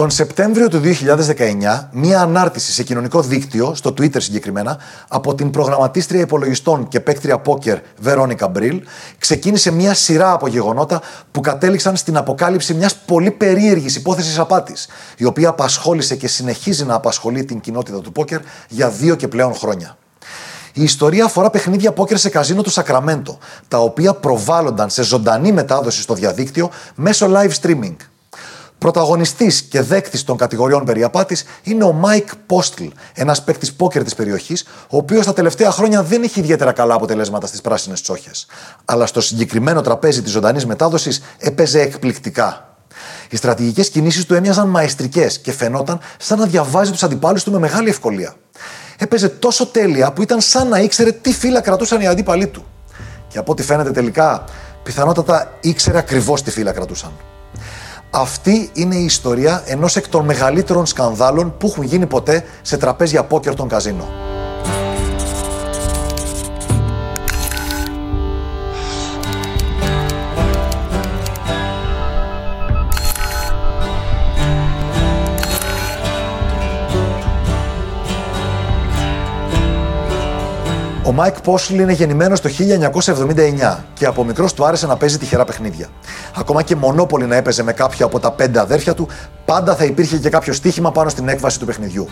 [0.00, 6.20] Τον Σεπτέμβριο του 2019, μία ανάρτηση σε κοινωνικό δίκτυο, στο Twitter συγκεκριμένα, από την προγραμματίστρια
[6.20, 8.82] υπολογιστών και παίκτρια πόκερ Βερόνικα Μπριλ,
[9.18, 11.00] ξεκίνησε μία σειρά από γεγονότα
[11.30, 16.94] που κατέληξαν στην αποκάλυψη μιας πολύ περίεργης υπόθεσης απάτης, η οποία απασχόλησε και συνεχίζει να
[16.94, 19.96] απασχολεί την κοινότητα του πόκερ για δύο και πλέον χρόνια.
[20.72, 26.02] Η ιστορία αφορά παιχνίδια πόκερ σε καζίνο του Σακραμέντο, τα οποία προβάλλονταν σε ζωντανή μετάδοση
[26.02, 27.96] στο διαδίκτυο μέσω live streaming.
[28.80, 32.84] Πρωταγωνιστής και δέκτης των κατηγοριών περί απάτης είναι ο Μάικ Πόστλ,
[33.14, 37.46] ένας παίκτης πόκερ της περιοχής, ο οποίος τα τελευταία χρόνια δεν έχει ιδιαίτερα καλά αποτελέσματα
[37.46, 38.46] στις πράσινες τσόχες.
[38.84, 42.76] Αλλά στο συγκεκριμένο τραπέζι της ζωντανής μετάδοσης έπαιζε εκπληκτικά.
[43.30, 47.58] Οι στρατηγικές κινήσεις του έμοιαζαν μαεστρικές και φαινόταν σαν να διαβάζει τους αντιπάλους του με
[47.58, 48.34] μεγάλη ευκολία.
[48.98, 52.64] Έπαιζε τόσο τέλεια που ήταν σαν να ήξερε τι φύλλα κρατούσαν οι αντίπαλοι του.
[53.28, 54.44] Και από ό,τι φαίνεται τελικά,
[54.82, 57.12] πιθανότατα ήξερε ακριβώς τι φύλλα κρατούσαν.
[58.10, 63.24] Αυτή είναι η ιστορία ενός εκ των μεγαλύτερων σκανδάλων που έχουν γίνει ποτέ σε τραπέζια
[63.24, 64.04] πόκερ των καζίνο.
[81.04, 85.44] Ο Μάικ Πόσλ είναι γεννημένος το 1979 και από μικρός του άρεσε να παίζει τυχερά
[85.44, 85.86] παιχνίδια.
[86.36, 89.08] Ακόμα και μονόπολη να έπαιζε με κάποιο από τα πέντε αδέρφια του,
[89.44, 92.08] πάντα θα υπήρχε και κάποιο στοίχημα πάνω στην έκβαση του παιχνιδιού.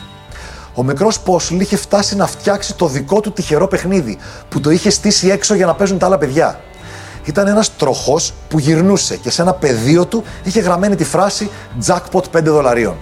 [0.75, 4.91] Ο μικρός Πόσλ είχε φτάσει να φτιάξει το δικό του τυχερό παιχνίδι, που το είχε
[4.91, 6.61] στήσει έξω για να παίζουν τα άλλα παιδιά.
[7.25, 11.51] Ήταν ένας τροχός που γυρνούσε και σε ένα πεδίο του είχε γραμμένη τη φράση
[11.87, 12.97] Jackpot 5 δολαρίων.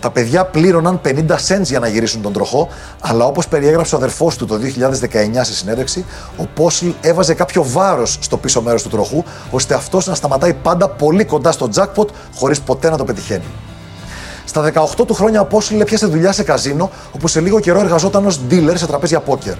[0.00, 1.10] Τα παιδιά πλήρωναν 50
[1.48, 2.68] cents για να γυρίσουν τον τροχό,
[3.00, 6.04] αλλά όπως περιέγραψε ο αδερφός του το 2019 σε συνέντευξη,
[6.36, 10.88] ο Πόσλ έβαζε κάποιο βάρος στο πίσω μέρος του τροχού, ώστε αυτός να σταματάει πάντα
[10.88, 13.44] πολύ κοντά στο jackpot, χωρίς ποτέ να το πετυχαίνει.
[14.44, 18.26] Στα 18 του χρόνια ο Πόσλ έπιασε δουλειά σε καζίνο, όπου σε λίγο καιρό εργαζόταν
[18.26, 19.54] ως dealer σε τραπέζια πόκερ.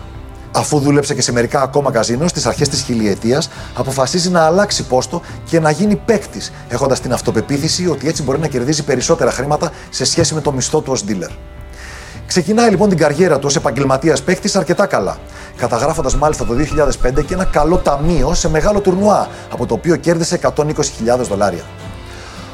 [0.53, 5.21] Αφού δούλεψε και σε μερικά ακόμα καζίνο στις αρχές της χιλιετίας, αποφασίζει να αλλάξει πόστο
[5.45, 10.05] και να γίνει παίκτης, έχοντας την αυτοπεποίθηση ότι έτσι μπορεί να κερδίζει περισσότερα χρήματα σε
[10.05, 11.31] σχέση με το μισθό του ως dealer.
[12.27, 15.19] Ξεκινάει λοιπόν την καριέρα του ως επαγγελματίας παίκτης αρκετά καλά,
[15.57, 20.41] καταγράφοντας μάλιστα το 2005 και ένα καλό ταμείο σε μεγάλο τουρνουά, από το οποίο κέρδισε
[20.43, 20.73] 120.000
[21.29, 21.63] δολάρια.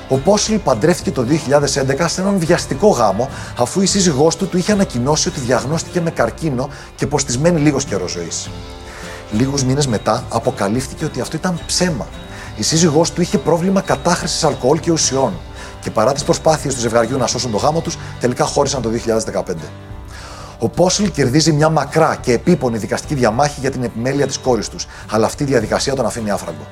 [0.08, 1.26] Ο Πόσλ παντρεύτηκε το
[1.98, 3.28] 2011 σε έναν βιαστικό γάμο,
[3.58, 7.60] αφού η σύζυγός του του είχε ανακοινώσει ότι διαγνώστηκε με καρκίνο και πω τη μένει
[7.60, 8.50] λίγος καιρός ζωής.
[9.30, 12.06] Λίγους μήνες μετά αποκαλύφθηκε ότι αυτό ήταν ψέμα.
[12.56, 15.32] Η σύζυγός του είχε πρόβλημα κατάχρησης αλκοόλ και ουσιών
[15.80, 19.70] και παρά τις προσπάθειες του ζευγαριού να σώσουν το γάμο τους, τελικά χώρισαν το 2015.
[20.58, 24.86] Ο Πόσλ κερδίζει μια μακρά και επίπονη δικαστική διαμάχη για την επιμέλεια της κόρης τους,
[25.10, 26.66] αλλά αυτή η διαδικασία τον αφήνει άφραγκο.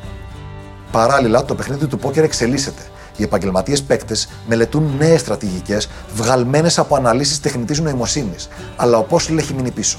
[0.90, 2.82] Παράλληλα, το παιχνίδι του πόκερ εξελίσσεται
[3.16, 9.54] οι επαγγελματίες παίκτες μελετούν νέες στρατηγικές βγαλμένες από αναλύσεις τεχνητής νοημοσύνης, αλλά ο Πόσλ έχει
[9.54, 9.98] μείνει πίσω.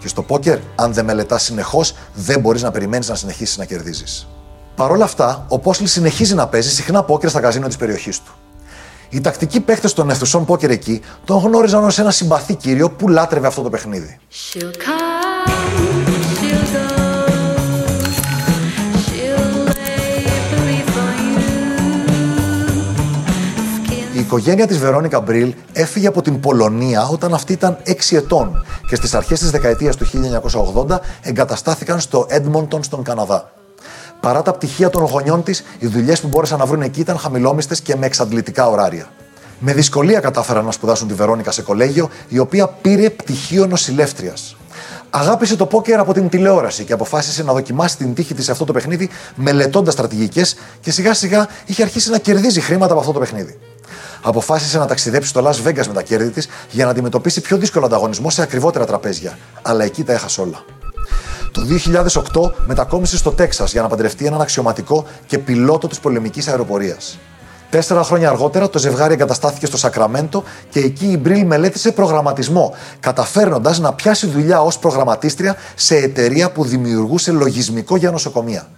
[0.00, 4.28] Και στο πόκερ, αν δεν μελετάς συνεχώς, δεν μπορείς να περιμένεις να συνεχίσεις να κερδίζεις.
[4.74, 8.34] Παρ' όλα αυτά, ο Πόσλ συνεχίζει να παίζει συχνά πόκερ στα καζίνο της περιοχής του.
[9.08, 13.46] Οι τακτικοί παίκτες των αιθουσών πόκερ εκεί τον γνώριζαν ως ένα συμπαθή κύριο που λάτρευε
[13.46, 14.18] αυτό το παιχνίδι.
[24.30, 29.14] Οικογένεια της Βερόνικα Μπριλ έφυγε από την Πολωνία όταν αυτή ήταν 6 ετών και στις
[29.14, 30.06] αρχές της δεκαετίας του
[30.88, 33.52] 1980 εγκαταστάθηκαν στο Edmonton στον Καναδά.
[34.20, 37.80] Παρά τα πτυχία των γονιών της, οι δουλειές που μπόρεσαν να βρουν εκεί ήταν χαμηλόμιστες
[37.80, 39.06] και με εξαντλητικά ωράρια.
[39.58, 44.56] Με δυσκολία κατάφεραν να σπουδάσουν τη Βερόνικα σε κολέγιο, η οποία πήρε πτυχίο νοσηλεύτριας.
[45.10, 48.64] Αγάπησε το πόκερ από την τηλεόραση και αποφάσισε να δοκιμάσει την τύχη της σε αυτό
[48.64, 53.18] το παιχνίδι, μελετώντας στρατηγικές και σιγά σιγά είχε αρχίσει να κερδίζει χρήματα από αυτό το
[53.18, 53.58] παιχνίδι
[54.22, 57.86] αποφάσισε να ταξιδέψει στο Las Vegas με τα κέρδη της για να αντιμετωπίσει πιο δύσκολο
[57.86, 59.38] ανταγωνισμό σε ακριβότερα τραπέζια.
[59.62, 60.64] Αλλά εκεί τα έχασε όλα.
[61.52, 61.62] Το
[62.42, 67.18] 2008 μετακόμισε στο Τέξας για να παντρευτεί έναν αξιωματικό και πιλότο της πολεμικής αεροπορίας.
[67.70, 73.78] Τέσσερα χρόνια αργότερα το ζευγάρι εγκαταστάθηκε στο Σακραμέντο και εκεί η Μπριλ μελέτησε προγραμματισμό, καταφέρνοντας
[73.78, 78.68] να πιάσει δουλειά ως προγραμματίστρια σε εταιρεία που δημιουργούσε λογισμικό για νοσοκομεία.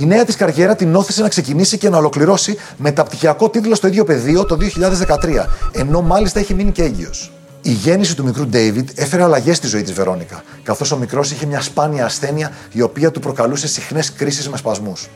[0.00, 4.04] Η νέα της καριέρα την όθησε να ξεκινήσει και να ολοκληρώσει μεταπτυχιακό τίτλο στο ίδιο
[4.04, 7.32] πεδίο το 2013, ενώ μάλιστα έχει μείνει και έγκυος.
[7.62, 11.46] Η γέννηση του μικρού Ντέιβιντ έφερε αλλαγές στη ζωή της Βερόνικα, καθώς ο μικρός είχε
[11.46, 15.08] μια σπάνια ασθένεια η οποία του προκαλούσε συχνές κρίσεις με σπασμούς.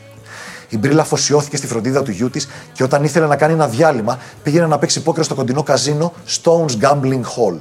[0.69, 4.19] Η Μπρίλα αφοσιώθηκε στη φροντίδα του γιού της και όταν ήθελε να κάνει ένα διάλειμμα,
[4.43, 7.57] πήγαινε να παίξει πόκερ στο κοντινό καζίνο Stones Gambling Hall.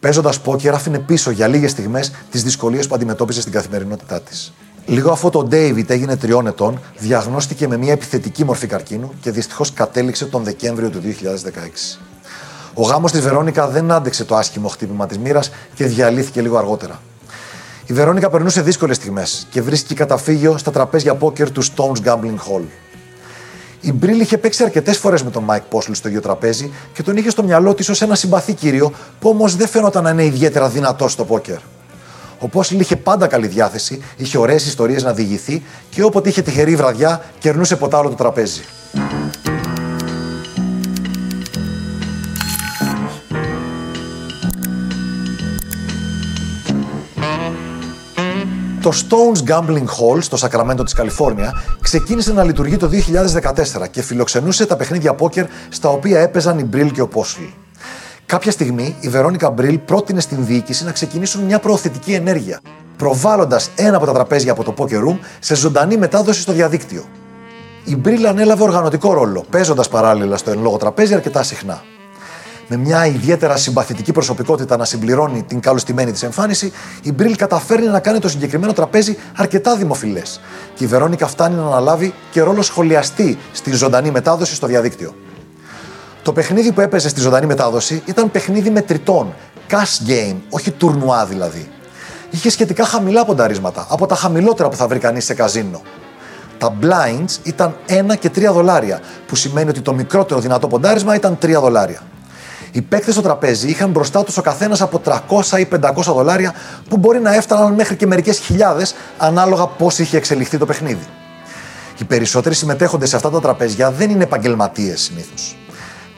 [0.00, 4.52] Παίζοντας πόκερ, άφηνε πίσω για λίγες στιγμές τις δυσκολίες που αντιμετώπιζε στην καθημερινότητά της.
[4.88, 9.72] Λίγο αφού το David έγινε τριών ετών, διαγνώστηκε με μια επιθετική μορφή καρκίνου και δυστυχώς
[9.72, 11.98] κατέληξε τον Δεκέμβριο του 2016.
[12.74, 17.00] Ο γάμος της Βερόνικα δεν άντεξε το άσχημο χτύπημα της μοίρας και διαλύθηκε λίγο αργότερα.
[17.86, 22.62] Η Βερόνικα περνούσε δύσκολες στιγμές και βρίσκει καταφύγιο στα τραπέζια πόκερ του Stones Gambling Hall.
[23.80, 27.16] Η Μπρίλ είχε παίξει αρκετές φορές με τον Μάικ Πόσλ στο ίδιο τραπέζι και τον
[27.16, 30.68] είχε στο μυαλό της ως ένα συμπαθή κύριο που όμως δεν φαίνονταν να είναι ιδιαίτερα
[30.68, 31.58] δυνατός στο πόκερ.
[32.40, 36.76] Ο Πόσλ είχε πάντα καλή διάθεση, είχε ωραίες ιστορίες να διηγηθεί και όποτε είχε τυχερή
[36.76, 38.62] βραδιά, κερνούσε ποτά όλο το τραπέζι.
[48.82, 52.90] Το Stones Gambling Hall στο Σακραμέντο της Καλιφόρνια ξεκίνησε να λειτουργεί το
[53.82, 57.42] 2014 και φιλοξενούσε τα παιχνίδια πόκερ στα οποία έπαιζαν η Μπριλ και ο Πόσλ.
[58.28, 62.60] Κάποια στιγμή η Βερόνικα Μπριλ πρότεινε στην διοίκηση να ξεκινήσουν μια προωθητική ενέργεια,
[62.96, 67.04] προβάλλοντας ένα από τα τραπέζια από το Poker Room σε ζωντανή μετάδοση στο διαδίκτυο.
[67.84, 71.82] Η Μπριλ ανέλαβε οργανωτικό ρόλο, παίζοντας παράλληλα στο εν λόγω τραπέζι αρκετά συχνά.
[72.68, 76.72] Με μια ιδιαίτερα συμπαθητική προσωπικότητα να συμπληρώνει την καλωστημένη της εμφάνιση,
[77.02, 80.40] η Μπριλ καταφέρνει να κάνει το συγκεκριμένο τραπέζι αρκετά δημοφιλές.
[80.74, 85.14] Και η Βερόνικα φτάνει να αναλάβει και ρόλο σχολιαστή στη ζωντανή μετάδοση στο διαδίκτυο.
[86.22, 89.34] Το παιχνίδι που έπαιζε στη ζωντανή μετάδοση ήταν παιχνίδι μετρητών,
[89.70, 91.68] cash game, όχι τουρνουά δηλαδή.
[92.30, 95.82] Είχε σχετικά χαμηλά πονταρίσματα, από τα χαμηλότερα που θα βρει κανείς σε καζίνο.
[96.58, 101.38] Τα blinds ήταν 1 και 3 δολάρια, που σημαίνει ότι το μικρότερο δυνατό ποντάρισμα ήταν
[101.42, 102.02] 3 δολάρια.
[102.72, 106.54] Οι παίκτες στο τραπέζι είχαν μπροστά τους ο καθένας από 300 ή 500 δολάρια,
[106.88, 111.06] που μπορεί να έφταναν μέχρι και μερικές χιλιάδες, ανάλογα πώς είχε εξελιχθεί το παιχνίδι.
[111.98, 115.56] Οι περισσότεροι συμμετέχοντες σε αυτά τα τραπέζια δεν είναι επαγγελματίες συνήθως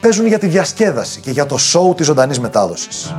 [0.01, 3.15] παίζουν για τη διασκέδαση και για το σοου της ζωντανής μετάδοσης.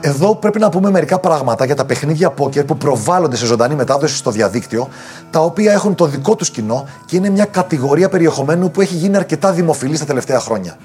[0.00, 4.16] Εδώ πρέπει να πούμε μερικά πράγματα για τα παιχνίδια πόκερ που προβάλλονται σε ζωντανή μετάδοση
[4.16, 4.88] στο διαδίκτυο,
[5.30, 9.16] τα οποία έχουν το δικό τους κοινό και είναι μια κατηγορία περιεχομένου που έχει γίνει
[9.16, 10.76] αρκετά δημοφιλή στα τελευταία χρόνια.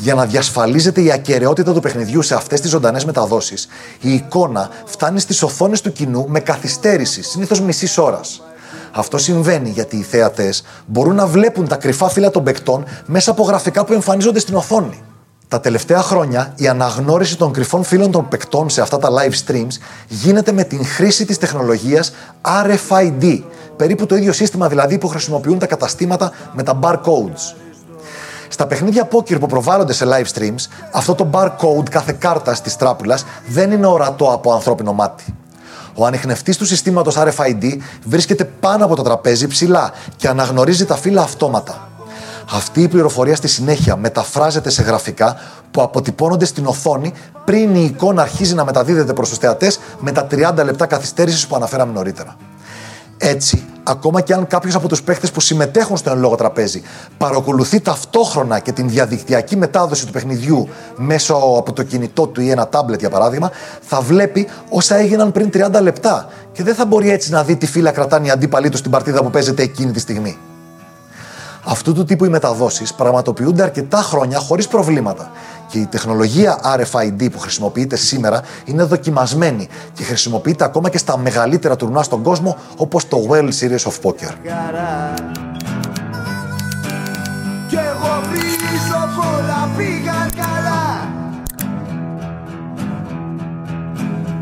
[0.00, 3.68] Για να διασφαλίζεται η ακαιρεότητα του παιχνιδιού σε αυτές τις ζωντανές μεταδόσεις,
[4.00, 8.42] η εικόνα φτάνει στις οθόνες του κοινού με καθυστέρηση, συνήθως μισής ώρας.
[8.92, 10.52] Αυτό συμβαίνει γιατί οι θέατε
[10.86, 15.02] μπορούν να βλέπουν τα κρυφά φύλλα των παικτών μέσα από γραφικά που εμφανίζονται στην οθόνη.
[15.48, 19.76] Τα τελευταία χρόνια η αναγνώριση των κρυφών φύλων των παικτών σε αυτά τα live streams
[20.08, 22.12] γίνεται με την χρήση της τεχνολογίας
[22.42, 23.42] RFID,
[23.76, 27.67] περίπου το ίδιο σύστημα δηλαδή που χρησιμοποιούν τα καταστήματα με τα barcodes.
[28.48, 33.24] Στα παιχνίδια poker που προβάλλονται σε live streams, αυτό το barcode κάθε κάρτας της τράπουλας
[33.48, 35.34] δεν είναι ορατό από ανθρώπινο μάτι.
[35.94, 41.22] Ο ανιχνευτής του συστήματος RFID βρίσκεται πάνω από το τραπέζι ψηλά και αναγνωρίζει τα φύλλα
[41.22, 41.88] αυτόματα.
[42.52, 45.36] Αυτή η πληροφορία στη συνέχεια μεταφράζεται σε γραφικά
[45.70, 47.12] που αποτυπώνονται στην οθόνη
[47.44, 51.56] πριν η εικόνα αρχίζει να μεταδίδεται προς τους θεατές με τα 30 λεπτά καθυστέρησης που
[51.56, 52.36] αναφέραμε νωρίτερα.
[53.18, 56.82] Έτσι, ακόμα και αν κάποιος από τους παίχτες που συμμετέχουν στο εν λόγω τραπέζι
[57.18, 62.68] παρακολουθεί ταυτόχρονα και την διαδικτυακή μετάδοση του παιχνιδιού μέσω από το κινητό του ή ένα
[62.68, 63.50] τάμπλετ για παράδειγμα,
[63.80, 67.66] θα βλέπει όσα έγιναν πριν 30 λεπτά και δεν θα μπορεί έτσι να δει τι
[67.66, 70.38] φύλλα κρατάνε οι αντίπαλοι τους στην παρτίδα που παίζεται εκείνη τη στιγμή.
[71.64, 75.30] Αυτού του τύπου οι μεταδόσεις πραγματοποιούνται αρκετά χρόνια χωρίς προβλήματα
[75.68, 81.76] και η τεχνολογία RFID που χρησιμοποιείται σήμερα είναι δοκιμασμένη και χρησιμοποιείται ακόμα και στα μεγαλύτερα
[81.76, 84.32] τουρνουά στον κόσμο όπως το World Series of Poker.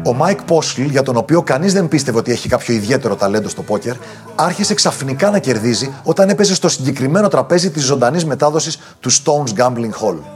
[0.06, 3.62] Ο Μάικ Πόσλ, για τον οποίο κανείς δεν πίστευε ότι έχει κάποιο ιδιαίτερο ταλέντο στο
[3.62, 3.94] πόκερ,
[4.34, 9.90] άρχισε ξαφνικά να κερδίζει όταν έπαιζε στο συγκεκριμένο τραπέζι της ζωντανής μετάδοσης του Stones Gambling
[10.00, 10.35] Hall.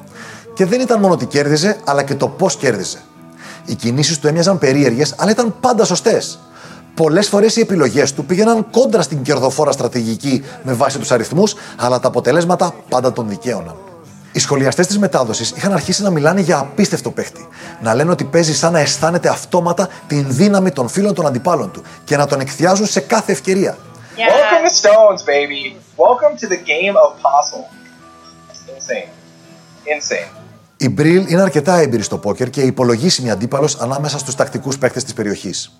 [0.54, 2.98] Και δεν ήταν μόνο ότι κέρδιζε, αλλά και το πώς κέρδιζε.
[3.64, 6.38] Οι κινήσεις του έμοιαζαν περίεργες, αλλά ήταν πάντα σωστές.
[6.94, 12.00] Πολλές φορές οι επιλογές του πήγαιναν κόντρα στην κερδοφόρα στρατηγική με βάση τους αριθμούς, αλλά
[12.00, 13.76] τα αποτελέσματα πάντα τον δικαίωναν.
[14.32, 17.48] Οι σχολιαστές της μετάδοσης είχαν αρχίσει να μιλάνε για απίστευτο παίχτη.
[17.80, 21.82] Να λένε ότι παίζει σαν να αισθάνεται αυτόματα την δύναμη των φίλων των αντιπάλων του
[22.04, 23.76] και να τον εκθιάζουν σε κάθε ευκαιρία.
[24.16, 24.28] Yeah.
[24.28, 25.62] Welcome to Stones, baby.
[25.96, 27.64] Welcome to the game of puzzle.
[28.74, 29.08] Insane.
[29.84, 30.39] Insane.
[30.82, 35.12] Η Μπριλ είναι αρκετά έμπειρη στο πόκερ και υπολογίσιμη αντίπαλος ανάμεσα στους τακτικούς παίκτες της
[35.12, 35.72] περιοχής.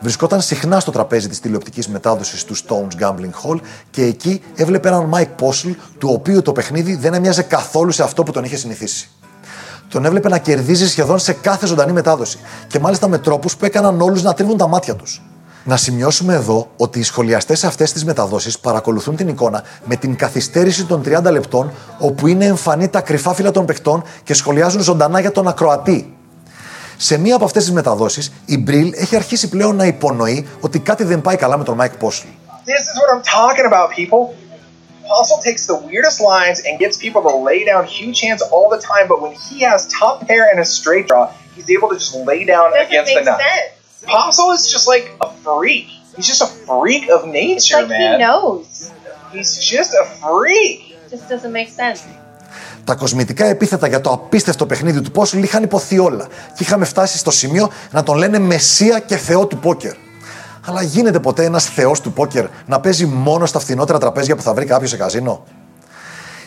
[0.00, 3.60] Βρισκόταν συχνά στο τραπέζι της τηλεοπτικής μετάδοσης του Stones Gambling Hall
[3.90, 8.22] και εκεί έβλεπε έναν Mike Postle, του οποίου το παιχνίδι δεν έμοιαζε καθόλου σε αυτό
[8.22, 9.10] που τον είχε συνηθίσει.
[9.88, 14.00] Τον έβλεπε να κερδίζει σχεδόν σε κάθε ζωντανή μετάδοση και μάλιστα με τρόπους που έκαναν
[14.00, 15.22] όλους να τρίβουν τα μάτια τους.
[15.68, 20.84] Να σημειώσουμε εδώ ότι οι σχολιαστές αυτές τις μεταδόσεις παρακολουθούν την εικόνα με την καθυστέρηση
[20.84, 25.32] των 30 λεπτών, όπου είναι εμφανή τα κρυφά φύλλα των παιχτών και σχολιάζουν ζωντανά για
[25.32, 26.16] τον ακροατή.
[26.96, 31.04] Σε μία από αυτές τις μεταδόσεις, η Μπριλ έχει αρχίσει πλέον να υπονοεί ότι κάτι
[31.04, 32.38] δεν πάει καλά με τον Μάικ Πόσλ.
[32.64, 34.20] This is what I'm talking about, people.
[35.04, 38.82] Postle takes the weirdest lines and gets people to lay down huge hands all the
[38.92, 41.24] time, but when he has top pair and a straight draw,
[41.56, 43.40] he's able to just lay down Doesn't against make the nut.
[43.46, 43.77] sense.
[44.06, 45.86] Apostle is just like a freak.
[46.16, 48.00] He's just a freak of It's nature, like man.
[48.00, 48.66] he knows.
[49.32, 50.78] He's just a freak.
[51.10, 52.00] Just doesn't make sense.
[52.84, 57.18] Τα κοσμητικά επίθετα για το απίστευτο παιχνίδι του Πόσλι είχαν υποθεί όλα και είχαμε φτάσει
[57.18, 59.92] στο σημείο να τον λένε Μεσσία και Θεό του πόκερ.
[60.66, 64.54] Αλλά γίνεται ποτέ ένας Θεός του πόκερ να παίζει μόνο στα φθηνότερα τραπέζια που θα
[64.54, 65.44] βρει κάποιος σε καζίνο;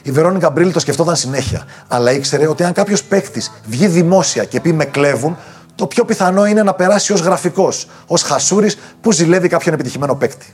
[0.02, 4.60] Η Βερόνικα Μπρίλ το σκεφτόταν συνέχεια, αλλά ήξερε ότι αν κάποιος παίκτης βγει δημόσια και
[4.60, 5.38] πει με κλέβουν,
[5.76, 10.54] το πιο πιθανό είναι να περάσει ως γραφικός, ως χασούρης που ζηλεύει κάποιον επιτυχημένο παίκτη.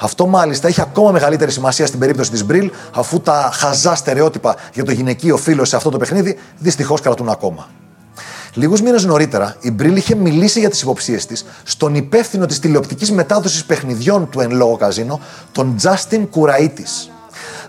[0.00, 4.84] Αυτό μάλιστα έχει ακόμα μεγαλύτερη σημασία στην περίπτωση της Μπριλ, αφού τα χαζά στερεότυπα για
[4.84, 7.68] το γυναικείο φύλλο σε αυτό το παιχνίδι δυστυχώς κρατούν ακόμα.
[8.54, 13.12] Λίγους μήνες νωρίτερα, η Μπριλ είχε μιλήσει για τις υποψίες της στον υπεύθυνο της τηλεοπτικής
[13.12, 15.20] μετάδοσης παιχνιδιών του εν λόγω καζίνο,
[15.52, 16.84] τον Justin Κουραίτη.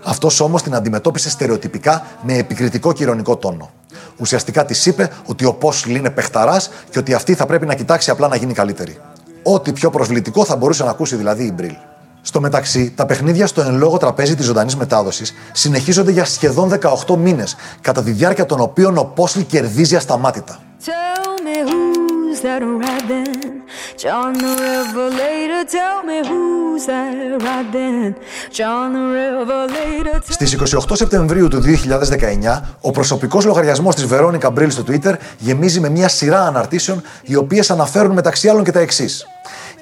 [0.04, 3.70] Αυτός όμως την αντιμετώπισε στερεοτυπικά με επικριτικό και ηρωνικό τόνο.
[4.16, 8.10] Ουσιαστικά της είπε ότι ο Πόσλ είναι παιχταράς και ότι αυτή θα πρέπει να κοιτάξει
[8.10, 8.98] απλά να γίνει καλύτερη.
[9.42, 11.74] Ό,τι πιο προσβλητικό θα μπορούσε να ακούσει δηλαδή η Μπριλ.
[12.22, 17.16] Στο μεταξύ, τα παιχνίδια στο εν λόγω τραπέζι της ζωντανής μετάδοσης συνεχίζονται για σχεδόν 18
[17.16, 20.58] μήνες, κατά τη διάρκεια των οποίων ο Πόσλ κερδίζει ασταμάτητα.
[20.84, 21.99] Tell me
[22.30, 23.62] who's that riding?
[24.02, 27.14] John the Revelator, tell me who's that
[27.48, 28.14] riding?
[28.58, 30.20] John the Revelator.
[30.20, 35.80] tell- Στις 28 Σεπτεμβρίου του 2019, ο προσωπικός λογαριασμός της Βερόνικα Μπρίλ στο Twitter γεμίζει
[35.80, 39.26] με μια σειρά αναρτήσεων οι οποίες αναφέρουν μεταξύ άλλων και τα εξής.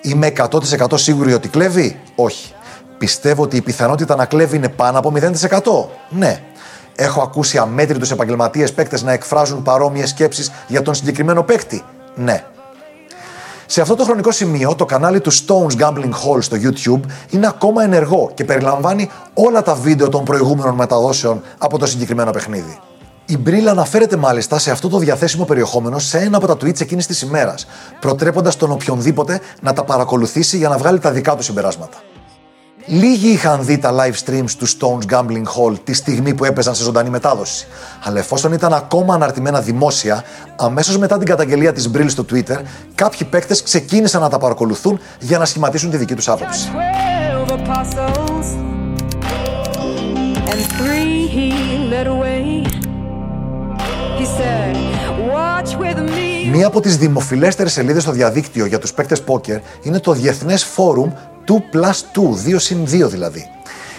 [0.01, 2.53] Είμαι 100% σίγουρη ότι κλέβει; Όχι.
[2.99, 5.91] Πιστεύω ότι η πιθανότητα να κλέβει είναι πάνω από 0%?
[6.09, 6.41] Ναι.
[7.01, 11.85] Έχω ακούσει αμέτρητους επαγγελματίες παίκτες να εκφράζουν παρόμοιες σκέψεις για τον συγκεκριμένο παίκτη;
[12.19, 12.45] Ναι.
[13.67, 17.83] Σε αυτό το χρονικό σημείο, το κανάλι του Stones Gambling Hall στο YouTube είναι ακόμα
[17.83, 22.79] ενεργό και περιλαμβάνει όλα τα βίντεο των προηγούμενων μεταδόσεων από το συγκεκριμένο παιχνίδι.
[23.27, 27.07] Η Μπρίλ αναφέρεται μάλιστα σε αυτό το διαθέσιμο περιεχόμενο σε ένα από τα tweets εκείνης
[27.07, 27.67] της ημέρας,
[28.01, 31.99] προτρέποντας τον οποιονδήποτε να τα παρακολουθήσει για να βγάλει τα δικά του συμπεράσματα.
[32.91, 36.83] Λίγοι είχαν δει τα live streams του Stones Gambling Hall τη στιγμή που έπαιζαν σε
[36.83, 37.67] ζωντανή μετάδοση.
[38.05, 40.25] Αλλά εφόσον ήταν ακόμα αναρτημένα δημόσια,
[40.57, 42.57] αμέσως μετά την καταγγελία της Μπρίλ στο Twitter,
[42.95, 46.69] κάποιοι παίκτες ξεκίνησαν να τα παρακολουθούν για να σχηματίσουν τη δική τους άποψη.
[46.73, 48.47] Twelve apostles,
[50.51, 51.49] and three he
[51.93, 52.43] led away.
[54.19, 54.75] He said,
[55.33, 56.51] Watch with me.
[56.53, 61.13] Μία από τις δημοφιλέστερες σελίδες στο διαδίκτυο για τους παίκτες πόκερ είναι το Διεθνές Φόρουμ
[61.49, 62.03] 2 plus
[62.51, 63.51] 2, 2 συν 2 δηλαδή.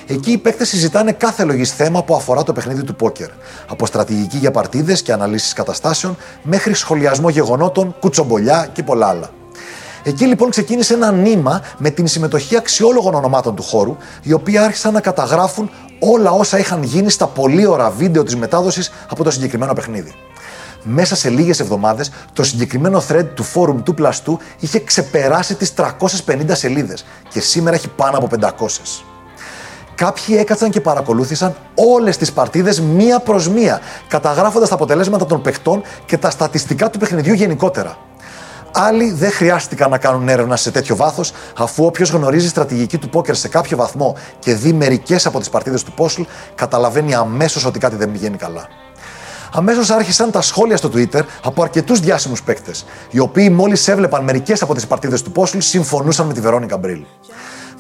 [0.07, 3.29] Εκεί οι παίκτες συζητάνε κάθε λογής θέμα που αφορά το παιχνίδι του πόκερ.
[3.67, 9.29] Από στρατηγική για παρτίδες και αναλύσεις καταστάσεων, μέχρι σχολιασμό γεγονότων, κουτσομπολιά και πολλά άλλα.
[10.03, 14.93] Εκεί λοιπόν ξεκίνησε ένα νήμα με την συμμετοχή αξιόλογων ονομάτων του χώρου, οι οποίοι άρχισαν
[14.93, 19.73] να καταγράφουν όλα όσα είχαν γίνει στα πολύ ώρα βίντεο της μετάδοσης από το συγκεκριμένο
[19.73, 20.13] παιχνίδι.
[20.83, 25.73] Μέσα σε λίγες εβδομάδες, το συγκεκριμένο thread του Forum 2 Plus 2 είχε ξεπεράσει τις
[25.73, 29.03] 350 σελίδες και σήμερα έχει πάνω από 500.
[29.95, 35.81] Κάποιοι έκατσαν και παρακολούθησαν όλες τις παρτίδες μία προς μία, καταγράφοντας τα αποτελέσματα των παιχτών
[36.05, 37.97] και τα στατιστικά του παιχνιδιού γενικότερα.
[38.73, 43.35] Άλλοι δεν χρειάστηκαν να κάνουν έρευνα σε τέτοιο βάθος, αφού όποιος γνωρίζει στρατηγική του πόκερ
[43.35, 46.21] σε κάποιο βαθμό και δει μερικές από τις παρτίδες του Πόσλ,
[46.55, 48.67] καταλαβαίνει αμέσως ότι κάτι δεν πηγαίνει καλά.
[49.53, 54.61] Αμέσως άρχισαν τα σχόλια στο Twitter από αρκετούς διάσημους παίκτες, οι οποίοι μόλις έβλεπαν μερικές
[54.61, 57.03] από τις παρτίδες του Πόσλ συμφωνούσαν με τη Βερόνικα Μπρίλ.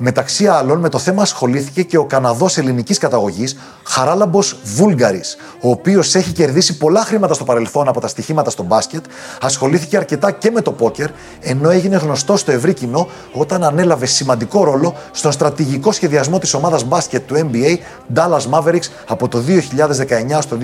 [0.01, 6.15] Μεταξύ άλλων, με το θέμα ασχολήθηκε και ο Καναδός ελληνικής καταγωγής Χαράλαμπος Βούλγαρης, ο οποίος
[6.15, 9.05] έχει κερδίσει πολλά χρήματα στο παρελθόν από τα στοιχήματα στο μπάσκετ,
[9.41, 14.63] ασχολήθηκε αρκετά και με το πόκερ, ενώ έγινε γνωστό στο ευρύ κοινό όταν ανέλαβε σημαντικό
[14.63, 17.77] ρόλο στον στρατηγικό σχεδιασμό της ομάδας μπάσκετ του NBA
[18.15, 20.57] Dallas Mavericks από το 2019 στο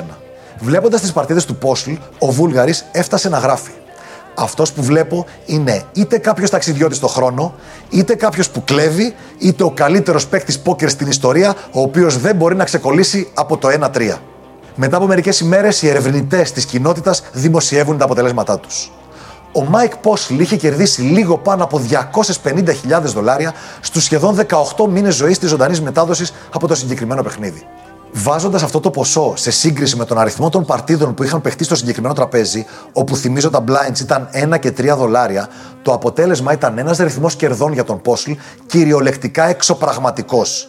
[0.00, 0.02] 2021.
[0.60, 3.72] Βλέποντας τις παρτίδες του Πόσλ, ο Βούλγαρης έφτασε να γράφει.
[4.40, 7.54] Αυτός που βλέπω είναι είτε κάποιος ταξιδιώτης στο χρόνο,
[7.90, 12.54] είτε κάποιος που κλέβει, είτε ο καλύτερος παίκτης πόκερ στην ιστορία, ο οποίος δεν μπορεί
[12.54, 14.18] να ξεκολλήσει από το 1-3.
[14.74, 18.92] Μετά από μερικές ημέρες, οι ερευνητές της κοινότητας δημοσιεύουν τα αποτελέσματά τους.
[19.52, 24.36] Ο Μάικ Πόσλ είχε κερδίσει λίγο πάνω από 250.000 δολάρια στους σχεδόν
[24.76, 27.66] 18 μήνες ζωής της ζωντανής μετάδοσης από το συγκεκριμένο παιχνίδι.
[28.12, 31.74] Βάζοντας αυτό το ποσό σε σύγκριση με τον αριθμό των παρτίδων που είχαν παιχτεί στο
[31.76, 35.48] συγκεκριμένο τραπέζι, όπου θυμίζω τα blinds ήταν 1 και 3 δολάρια,
[35.82, 38.32] το αποτέλεσμα ήταν ένας ρυθμός κερδών για τον Πόσλ
[38.66, 40.68] κυριολεκτικά εξωπραγματικός.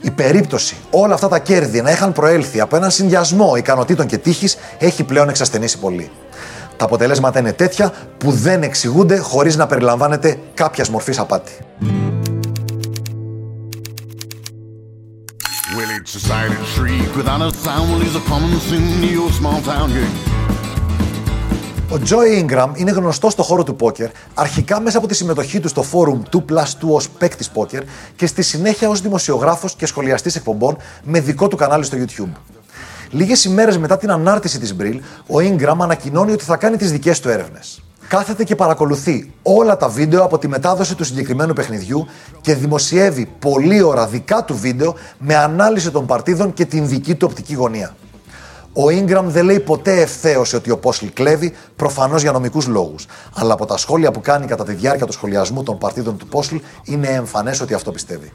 [0.00, 4.56] Η περίπτωση όλα αυτά τα κέρδη να είχαν προέλθει από έναν συνδυασμό ικανοτήτων και τύχης
[4.78, 6.10] έχει πλέον εξασθενήσει πολύ.
[6.76, 11.52] Τα αποτελέσματα είναι τέτοια που δεν εξηγούνται χωρίς να περιλαμβάνεται κάποιας μορφής απάτη.
[16.00, 17.90] Well, it's a silent shriek without a sound.
[17.90, 20.08] Well, he's a coming soon to your small town, yeah.
[21.90, 25.68] Ο Joey Ingram είναι γνωστός στο χώρο του πόκερ, αρχικά μέσα από τη συμμετοχή του
[25.68, 27.82] στο φόρουμ 2 Plus 2 ως παίκτης πόκερ
[28.16, 32.32] και στη συνέχεια ως δημοσιογράφος και σχολιαστής εκπομπών με δικό του κανάλι στο YouTube.
[33.10, 37.20] Λίγες ημέρες μετά την ανάρτηση της Μπριλ, ο Ingram ανακοινώνει ότι θα κάνει τις δικές
[37.20, 37.82] του έρευνες.
[38.10, 42.06] Κάθεται και παρακολουθεί όλα τα βίντεο από τη μετάδοση του συγκεκριμένου παιχνιδιού
[42.40, 47.26] και δημοσιεύει πολλή ώρα δικά του βίντεο με ανάλυση των παρτίδων και την δική του
[47.30, 47.96] οπτική γωνία.
[48.72, 53.06] Ο Ingram δεν λέει ποτέ ευθέως ότι ο Πόσλ κλέβει, προφανώς για νομικούς λόγους.
[53.34, 56.56] Αλλά από τα σχόλια που κάνει κατά τη διάρκεια του σχολιασμού των παρτίδων του Πόσλ
[56.84, 58.32] είναι εμφανές ότι αυτό πιστεύει.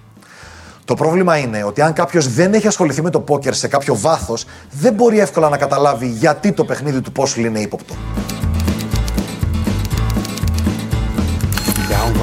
[0.86, 4.46] Το πρόβλημα είναι ότι αν κάποιος δεν έχει ασχοληθεί με το πόκερ σε κάποιο βάθος,
[4.72, 7.96] δεν μπορεί εύκολα να καταλάβει γιατί το παιχνίδι του Πόσλ είναι ύποπτο.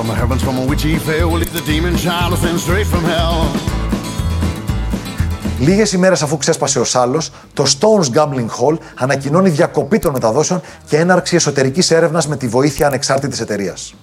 [0.03, 1.27] From the heavens from which he fell.
[1.31, 3.37] Well, it's the demon child sent straight from hell.
[5.59, 7.23] Λίγες ημέρες αφού ξέσπασε ο Σάλο,
[7.55, 12.87] το Stones Gambling Hall ανακοινώνει διακοπή των μεταδόσεων και έναρξη εσωτερικής έρευνας με τη βοήθεια
[12.87, 13.95] ανεξάρτητης εταιρείας.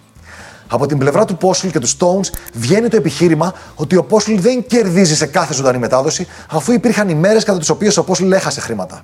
[0.67, 4.65] Από την πλευρά του Πόσλ και του Stones βγαίνει το επιχείρημα ότι ο Πόσλ δεν
[4.67, 9.03] κερδίζει σε κάθε ζωντανή μετάδοση, αφού υπήρχαν ημέρες κατά τις οποίες ο Πόσλ έχασε χρήματα.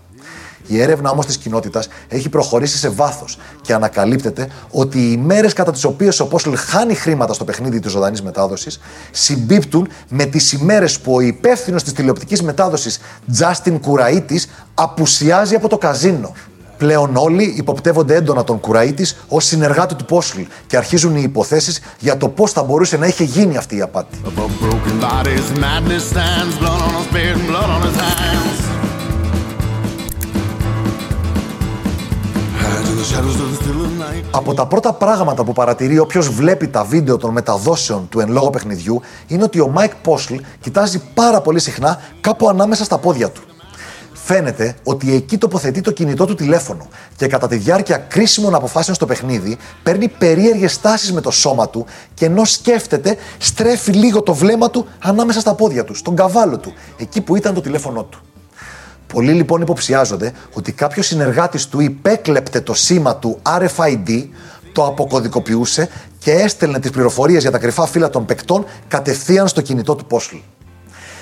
[0.67, 5.72] Η έρευνα όμως της κοινότητας έχει προχωρήσει σε βάθος και ανακαλύπτεται ότι οι ημέρε κατά
[5.72, 8.79] τις οποίες ο Πόσλ χάνει χρήματα στο παιχνίδι της ζωντανής μετάδοσης
[9.12, 13.00] συμπίπτουν με τις ημέρες που ο υπεύθυνος της τηλεοπτικής μετάδοσης
[13.39, 14.41] Justin Κουραίτη
[14.74, 16.34] απουσιάζει από το καζίνο.
[16.77, 22.17] Πλέον όλοι υποπτεύονται έντονα τον Κουραίτη ως συνεργάτη του Πόσλ και αρχίζουν οι υποθέσεις για
[22.17, 24.17] το πώς θα μπορούσε να είχε γίνει αυτή η απάτη.
[34.32, 38.50] Από τα πρώτα πράγματα που παρατηρεί όποιος βλέπει τα βίντεο των μεταδόσεων του εν λόγω
[38.50, 43.41] παιχνιδιού είναι ότι ο Mike Πόσλ κοιτάζει πάρα πολύ συχνά κάπου ανάμεσα στα πόδια του.
[44.13, 49.06] Φαίνεται ότι εκεί τοποθετεί το κινητό του τηλέφωνο και κατά τη διάρκεια κρίσιμων αποφάσεων στο
[49.06, 54.70] παιχνίδι παίρνει περίεργες στάσεις με το σώμα του και ενώ σκέφτεται στρέφει λίγο το βλέμμα
[54.70, 58.20] του ανάμεσα στα πόδια του, στον καβάλο του, εκεί που ήταν το τηλέφωνό του.
[59.15, 64.28] Πολλοί λοιπόν υποψιάζονται ότι κάποιος συνεργάτης του υπέκλεπτε το σήμα του RFID,
[64.73, 69.95] το αποκωδικοποιούσε και έστελνε τις πληροφορίες για τα κρυφά φύλλα των παικτών κατευθείαν στο κινητό
[69.95, 70.36] του Πόσλ.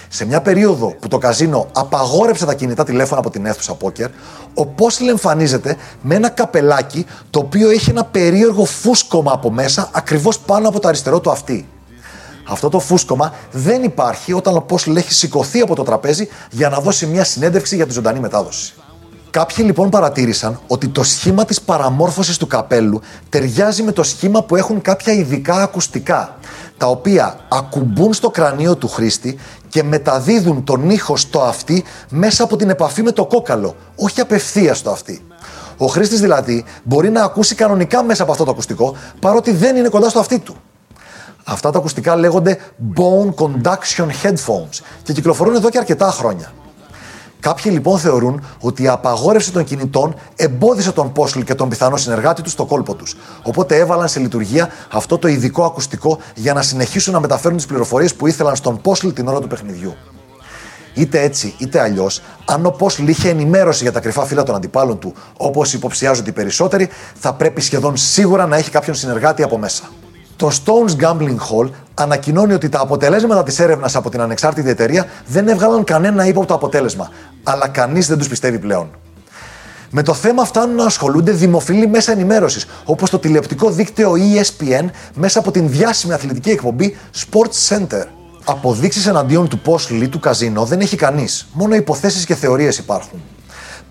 [0.07, 4.09] Σε μια περίοδο που το καζίνο απαγόρεψε τα κινητά τηλέφωνα από την αίθουσα πόκερ,
[4.53, 10.39] ο Πόσλ εμφανίζεται με ένα καπελάκι το οποίο έχει ένα περίεργο φούσκωμα από μέσα ακριβώς
[10.39, 11.67] πάνω από το αριστερό του αυτί.
[12.47, 16.79] Αυτό το φούσκωμα δεν υπάρχει όταν ο Πόσλ έχει σηκωθεί από το τραπέζι για να
[16.79, 18.73] δώσει μια συνέντευξη για τη ζωντανή μετάδοση.
[19.29, 24.55] Κάποιοι λοιπόν παρατήρησαν ότι το σχήμα της παραμόρφωσης του καπέλου ταιριάζει με το σχήμα που
[24.55, 26.35] έχουν κάποια ειδικά ακουστικά,
[26.77, 29.37] τα οποία ακουμπούν στο κρανίο του χρήστη
[29.69, 34.77] και μεταδίδουν τον ήχο στο αυτί μέσα από την επαφή με το κόκαλο, όχι απευθείας
[34.77, 35.25] στο αυτί.
[35.77, 39.89] Ο χρήστης δηλαδή μπορεί να ακούσει κανονικά μέσα από αυτό το ακουστικό, παρότι δεν είναι
[39.89, 40.55] κοντά στο αυτί του.
[41.43, 42.57] Αυτά τα ακουστικά λέγονται
[42.95, 46.53] Bone Conduction Headphones και κυκλοφορούν εδώ και αρκετά χρόνια.
[47.39, 52.41] Κάποιοι λοιπόν θεωρούν ότι η απαγόρευση των κινητών εμπόδισε τον Πόσλ και τον πιθανό συνεργάτη
[52.41, 53.15] τους στο κόλπο τους.
[53.43, 58.15] Οπότε έβαλαν σε λειτουργία αυτό το ειδικό ακουστικό για να συνεχίσουν να μεταφέρουν τις πληροφορίες
[58.15, 59.95] που ήθελαν στον Πόσλ την ώρα του παιχνιδιού.
[60.93, 64.99] Είτε έτσι είτε αλλιώς, αν ο Πόσλ είχε ενημέρωση για τα κρυφά φύλλα των αντιπάλων
[64.99, 69.83] του, όπως υποψιάζονται οι περισσότεροι, θα πρέπει σχεδόν σίγουρα να έχει κάποιον συνεργάτη από μέσα.
[70.35, 75.47] Το Stones Gambling Hall ανακοινώνει ότι τα αποτελέσματα της έρευνας από την ανεξάρτητη εταιρεία δεν
[75.47, 77.09] έβγαλαν κανένα ύποπτο αποτέλεσμα,
[77.43, 78.89] αλλά κανείς δεν τους πιστεύει πλέον.
[79.89, 85.39] Με το θέμα φτάνουν να ασχολούνται δημοφιλή μέσα ενημέρωσης, όπως το τηλεοπτικό δίκτυο ESPN μέσα
[85.39, 88.03] από την διάσημη αθλητική εκπομπή Sports Center.
[88.45, 93.21] Αποδείξεις εναντίον του πώ λύει του καζίνο δεν έχει κανείς, μόνο υποθέσεις και θεωρίες υπάρχουν.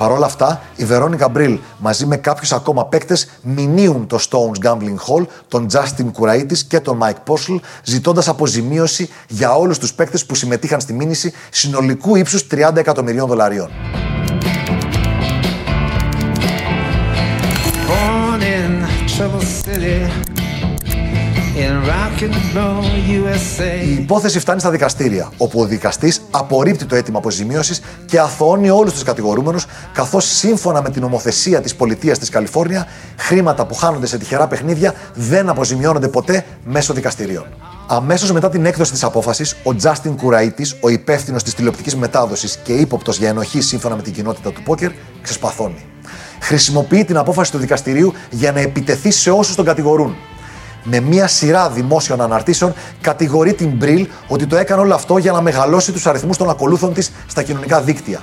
[0.03, 4.97] Παρ' όλα αυτά, η Βερόνικα Μπριλ μαζί με κάποιους ακόμα παίκτες μηνύουν το Stones Gambling
[5.09, 10.35] Hall, τον Justin Κουραίτη και τον Mike Postle, ζητώντας αποζημίωση για όλους τους παίκτες που
[10.35, 13.92] συμμετείχαν στη μήνυση συνολικού ύψους 30 εκατομμυρίων δολαρίων.
[23.85, 28.93] Η υπόθεση φτάνει στα δικαστήρια, όπου ο δικαστής απορρίπτει το αίτημα αποζημίωσης και αθωώνει όλους
[28.93, 32.87] τους κατηγορούμενους, καθώς σύμφωνα με την νομοθεσία της πολιτείας της Καλιφόρνια,
[33.17, 37.45] χρήματα που χάνονται σε τυχερά παιχνίδια δεν αποζημιώνονται ποτέ μέσω δικαστηρίων.
[37.87, 42.73] Αμέσως μετά την έκδοση της απόφασης, ο Τζάστιν Κουραίτη, ο υπεύθυνος της τηλεοπτικής μετάδοσης και
[42.73, 44.91] ύποπτος για ενοχή σύμφωνα με την κοινότητα του πόκερ,
[45.23, 45.85] ξεσπαθώνει.
[46.41, 50.17] Χρησιμοποιεί την απόφαση του δικαστηρίου για να επιτεθεί σε όσους τον κατηγορούν.
[50.85, 55.41] Με μία σειρά δημόσιων αναρτήσεων κατηγορεί την Μπριλ ότι το έκανε όλο αυτό για να
[55.41, 58.21] μεγαλώσει τους αριθμούς των ακολούθων της στα κοινωνικά δίκτυα.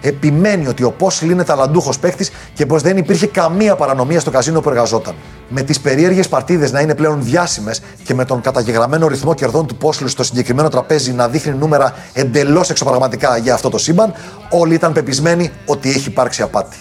[0.00, 4.60] Επιμένει ότι ο Πόσλ είναι ταλαντούχος παίκτης και πως δεν υπήρχε καμία παρανομία στο καζίνο
[4.60, 5.14] που εργαζόταν.
[5.48, 9.76] Με τις περίεργες παρτίδες να είναι πλέον διάσημες και με τον καταγεγραμμένο ρυθμό κερδών του
[9.76, 14.14] Πόσλ στο συγκεκριμένο τραπέζι να δείχνει νούμερα εντελώς εξωπραγματικά για αυτό το σύμπαν,
[14.50, 16.76] όλοι ήταν πεπισμένοι ότι έχει υπάρξει απάτη.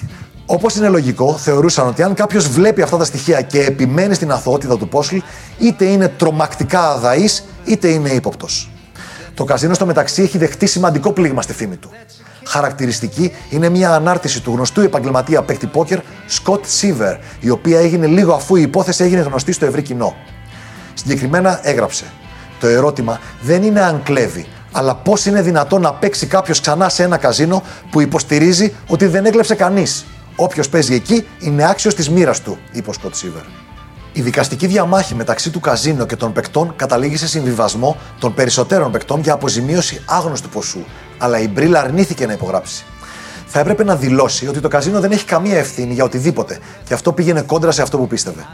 [0.49, 4.77] Όπως είναι λογικό, θεωρούσαν ότι αν κάποιος βλέπει αυτά τα στοιχεία και επιμένει στην αθωότητα
[4.77, 5.17] του Πόσλ,
[5.57, 8.71] είτε είναι τρομακτικά αδαής, είτε είναι ύποπτος.
[9.33, 11.89] Το καζίνο στο μεταξύ έχει δεχτεί σημαντικό πλήγμα στη φήμη του.
[12.45, 18.33] Χαρακτηριστική είναι μια ανάρτηση του γνωστού επαγγελματία παίκτη πόκερ Scott Seaver, η οποία έγινε λίγο
[18.33, 20.15] αφού η υπόθεση έγινε γνωστή στο ευρύ κοινό.
[20.93, 22.05] Συγκεκριμένα έγραψε:
[22.60, 27.03] Το ερώτημα δεν είναι αν κλέβει, αλλά πώς είναι δυνατόν να παίξει κάποιος ξανά σε
[27.03, 30.05] ένα καζίνο που υποστηρίζει ότι δεν έκλεψε κανείς.
[30.39, 33.41] Όποιος παίζει εκεί είναι άξιος της μοίρας του, είπε ο Σκοτ Σίβερ.
[34.13, 39.21] Η δικαστική διαμάχη μεταξύ του καζίνο και των παικτών καταλήγει σε συμβιβασμό των περισσότερων παικτών
[39.21, 40.80] για αποζημίωση άγνωστου ποσού,
[41.17, 42.86] αλλά η Μπρίλ αρνήθηκε να υπογράψει.
[43.45, 47.13] Θα έπρεπε να δηλώσει ότι το καζίνο δεν έχει καμία ευθύνη για οτιδήποτε και αυτό
[47.13, 48.47] πήγαινε κόντρα σε αυτό που πίστευε.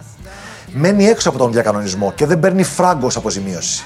[0.73, 3.83] Μένει έξω από τον διακανονισμό και δεν παίρνει φράγκο ως αποζημίωση.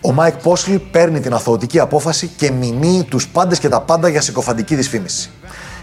[0.00, 4.20] Ο Μάικ Πόσλ παίρνει την αθωωτική απόφαση και μηνύει τους πάντες και τα πάντα για
[4.20, 5.30] συκοφαντική δυσφήμιση.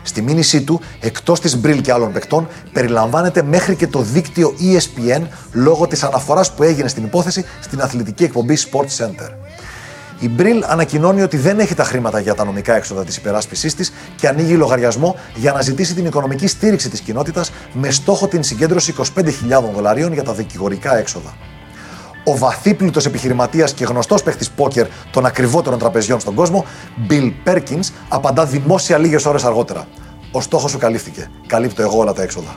[0.05, 5.21] Στη μήνυσή του, εκτός της Μπριλ και άλλων παικτών, περιλαμβάνεται μέχρι και το δίκτυο ESPN
[5.51, 9.29] λόγω της αναφοράς που έγινε στην υπόθεση στην αθλητική εκπομπή Sports Center.
[10.19, 13.93] Η Μπριλ ανακοινώνει ότι δεν έχει τα χρήματα για τα νομικά έξοδα της υπεράσπιση της
[14.15, 18.93] και ανοίγει λογαριασμό για να ζητήσει την οικονομική στήριξη της κοινότητας με στόχο την συγκέντρωση
[18.97, 19.31] 25.000
[19.73, 21.33] δολαρίων για τα δικηγορικά έξοδα.
[22.27, 26.65] Ο βαθύπλουτο επιχειρηματίας και γνωστός παίχτης πόκερ των ακριβότερων τραπεζιών στον κόσμο,
[27.09, 29.87] Bill Perkins, απαντά δημόσια λίγες ώρες αργότερα.
[30.31, 31.29] Ο στόχος σου καλύφθηκε.
[31.47, 32.55] Καλύπτω εγώ όλα τα έξοδα.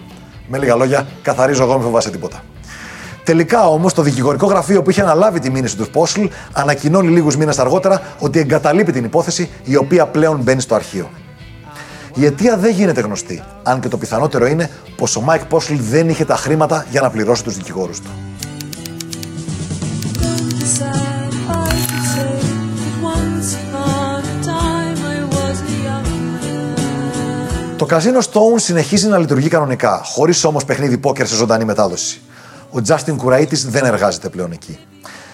[0.49, 2.43] Με λίγα λόγια, καθαρίζω εγώ, μην φοβάσαι τίποτα.
[3.25, 7.59] Τελικά όμως το δικηγορικό γραφείο που είχε αναλάβει τη μήνυση του Πόσλ ανακοινώνει λίγους μήνες
[7.59, 11.11] αργότερα ότι εγκαταλείπει την υπόθεση η οποία πλέον μπαίνει στο αρχείο.
[12.15, 16.09] Η αιτία δεν γίνεται γνωστή, αν και το πιθανότερο είναι πως ο Μάικ Πόσλ δεν
[16.09, 18.11] είχε τα χρήματα για να πληρώσει τους δικηγόρους του.
[27.79, 32.21] Το καζίνο Stone συνεχίζει να λειτουργεί κανονικά, χωρίς όμως παιχνίδι πόκερ σε ζωντανή μετάδοση.
[32.71, 34.79] Ο Justin Κουραίτη δεν εργάζεται πλέον εκεί.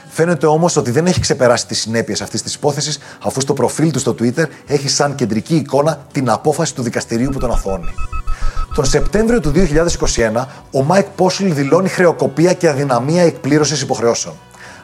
[0.08, 3.98] Φαίνεται όμως ότι δεν έχει ξεπεράσει τις συνέπειες αυτής της υπόθεσης, αφού στο προφίλ του
[3.98, 7.94] στο Twitter έχει σαν κεντρική εικόνα την απόφαση του δικαστηρίου που τον αθώνει.
[8.74, 9.52] Τον Σεπτέμβριο του
[10.34, 14.34] 2021, ο Mike Πόσλ δηλώνει χρεοκοπία και αδυναμία εκπλήρωσης υποχρεώσεων.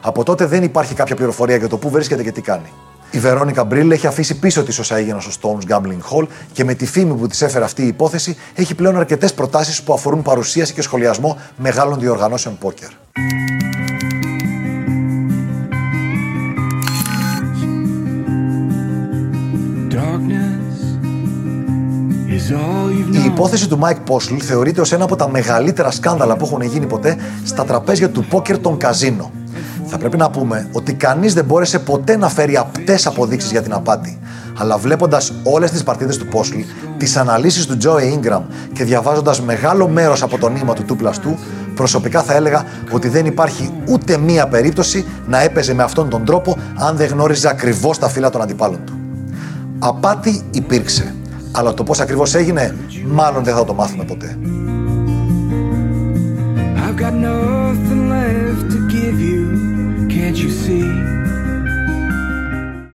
[0.01, 2.71] Από τότε δεν υπάρχει κάποια πληροφορία για το πού βρίσκεται και τι κάνει.
[3.11, 6.73] Η Βερόνικα Μπρίλ έχει αφήσει πίσω της όσα έγιναν στο Stones Gambling Hall και με
[6.73, 10.73] τη φήμη που της έφερε αυτή η υπόθεση έχει πλέον αρκετές προτάσεις που αφορούν παρουσίαση
[10.73, 12.89] και σχολιασμό μεγάλων διοργανώσεων πόκερ.
[19.89, 20.77] Darkness
[22.35, 23.25] is all you've Η known.
[23.25, 27.17] υπόθεση του Mike Postle θεωρείται ως ένα από τα μεγαλύτερα σκάνδαλα που έχουν γίνει ποτέ
[27.45, 29.31] στα τραπέζια του πόκερ των καζίνο.
[29.93, 33.73] Θα πρέπει να πούμε ότι κανείς δεν μπόρεσε ποτέ να φέρει απτές αποδείξεις για την
[33.73, 34.19] απάτη.
[34.57, 36.65] Αλλά βλέποντας όλες τις παρτίδες του Postle,
[36.97, 38.41] τις αναλύσεις του Joey Ingram
[38.73, 41.37] και διαβάζοντας μεγάλο μέρος από το νήμα του τούπλας του,
[41.75, 46.57] προσωπικά θα έλεγα ότι δεν υπάρχει ούτε μία περίπτωση να έπαιζε με αυτόν τον τρόπο
[46.75, 48.93] αν δεν γνώριζε ακριβώς τα φύλλα των αντιπάλων του.
[49.79, 51.15] Απάτη υπήρξε.
[51.51, 52.75] Αλλά το πώς ακριβώς έγινε,
[53.07, 54.37] μάλλον δεν θα το μάθουμε ποτέ.
[56.87, 59.40] I've got nothing left to give you.
[60.31, 61.20] Can't you see?